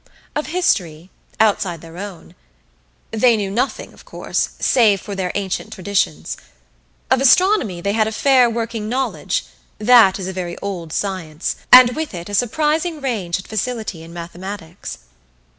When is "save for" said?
4.59-5.13